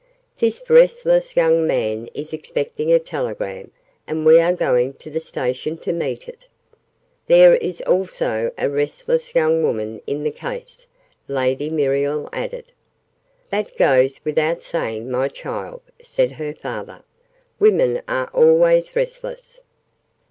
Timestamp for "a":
2.91-2.97, 8.57-8.67